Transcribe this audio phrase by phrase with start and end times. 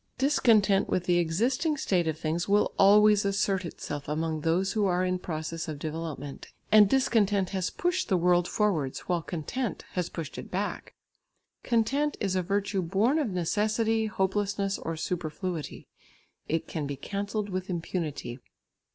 [0.17, 5.05] Discontent with the existing state of things will always assert itself among those who are
[5.05, 10.39] in process of development, and discontent has pushed the world forwards, while content has pushed
[10.39, 10.95] it back.
[11.61, 15.87] Content is a virtue born of necessity, hopelessness or superfluity;
[16.47, 18.39] it can be cancelled with impunity.